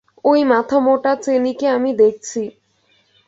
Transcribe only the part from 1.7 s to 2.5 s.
আমি দেখছি।